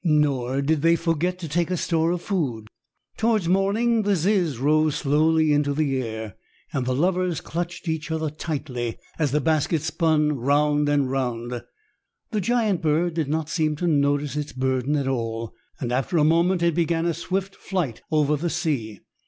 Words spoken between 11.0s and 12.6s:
round. The